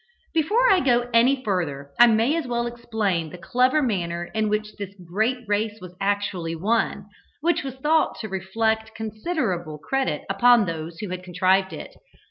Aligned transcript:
Before 0.33 0.67
I 0.71 0.79
go 0.79 1.07
further, 1.45 1.91
I 1.99 2.07
may 2.07 2.35
as 2.35 2.47
well 2.47 2.65
explain 2.65 3.29
the 3.29 3.37
clever 3.37 3.83
manner 3.83 4.31
in 4.33 4.49
which 4.49 4.75
this 4.77 4.95
great 4.95 5.47
race 5.47 5.79
was 5.79 5.93
actually 6.01 6.55
won, 6.55 7.05
which 7.41 7.63
was 7.63 7.75
thought 7.75 8.19
to 8.21 8.27
reflect 8.27 8.95
considerable 8.95 9.77
credit 9.77 10.23
upon 10.27 10.65
those 10.65 10.97
who 11.01 11.09
had 11.09 11.23
contrived 11.23 11.71
it. 11.71 11.93